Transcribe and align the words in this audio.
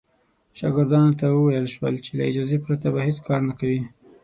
شاګردانو 0.57 1.17
ته 1.19 1.25
وویل 1.29 1.67
شول 1.73 1.95
چې 2.05 2.11
له 2.17 2.23
اجازې 2.29 2.57
پرته 2.65 2.87
به 2.93 2.99
هېڅ 3.07 3.17
کار 3.27 3.41
نه 3.49 3.53
کوي. 3.59 3.81